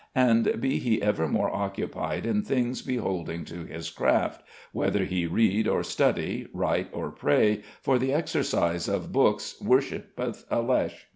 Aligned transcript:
And 0.15 0.59
be 0.59 0.79
he 0.79 0.99
evermore 0.99 1.55
occupied 1.55 2.25
in 2.25 2.41
things 2.41 2.81
beholding 2.81 3.45
to 3.45 3.65
his 3.65 3.91
craft, 3.91 4.41
whether 4.71 5.03
he 5.05 5.27
read 5.27 5.67
or 5.67 5.83
study, 5.83 6.47
write 6.53 6.87
or 6.91 7.11
pray, 7.11 7.61
for 7.83 7.99
the 7.99 8.11
exercise 8.11 8.89
of 8.89 9.11
books 9.11 9.57
whorshippeth 9.61 10.45
a 10.49 10.59
leche.... 10.61 11.07